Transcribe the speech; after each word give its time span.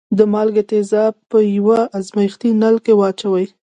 د 0.17 0.19
مالګې 0.33 0.63
تیزاب 0.69 1.13
په 1.31 1.37
یوه 1.57 1.79
ازمیښتي 1.97 2.49
نل 2.61 2.75
کې 2.85 2.93
واچوئ. 2.97 3.45